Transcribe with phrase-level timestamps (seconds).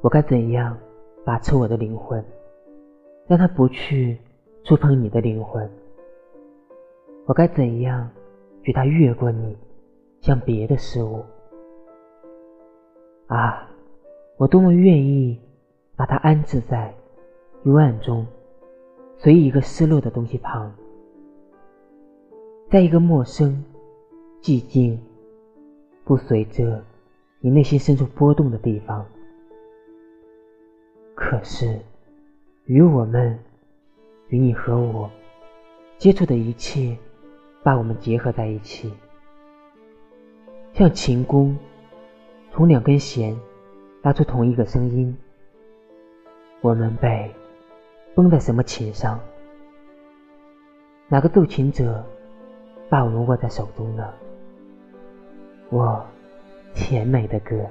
[0.00, 0.76] 我该怎样
[1.24, 2.24] 把持我的灵魂，
[3.26, 4.18] 让它不去
[4.64, 5.70] 触碰你的灵魂？
[7.26, 8.10] 我该怎样
[8.62, 9.56] 与它越过你，
[10.20, 11.24] 向别的事物？
[13.28, 13.70] 啊，
[14.36, 15.40] 我多么愿意
[15.94, 16.92] 把它安置在
[17.64, 18.26] 幽暗中，
[19.16, 20.72] 随一个失落的东西旁，
[22.70, 23.64] 在一个陌生、
[24.40, 25.00] 寂静、
[26.04, 26.82] 不随着
[27.44, 29.04] 你内心深处波动的地方。
[31.16, 31.76] 可是，
[32.66, 33.36] 与我们，
[34.28, 35.10] 与你和我
[35.98, 36.96] 接触的一切，
[37.64, 38.94] 把我们结合在一起，
[40.72, 41.58] 像琴弓
[42.52, 43.36] 从两根弦
[44.02, 45.16] 发出同一个声音。
[46.60, 47.28] 我们被
[48.14, 49.18] 绷在什么琴上？
[51.08, 52.04] 哪个奏琴者
[52.88, 54.14] 把我们握在手中呢？
[55.70, 56.06] 我
[56.74, 57.68] 甜美的歌。